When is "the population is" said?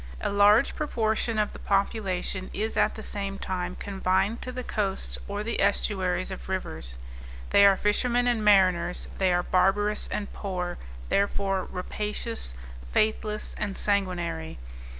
1.53-2.75